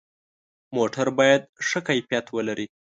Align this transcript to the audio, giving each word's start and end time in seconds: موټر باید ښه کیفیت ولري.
موټر 0.75 1.07
باید 1.19 1.41
ښه 1.67 1.79
کیفیت 1.87 2.25
ولري. 2.35 2.65